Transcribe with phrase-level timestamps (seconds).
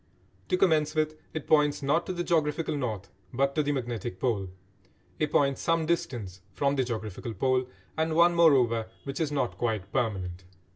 [0.49, 4.49] To commence with, it points, not to the geographical north, but to the "magnetic pole,"
[5.19, 9.91] a point some distance from the geographical pole, and one, moreover, which is not quite
[9.93, 10.43] permanent.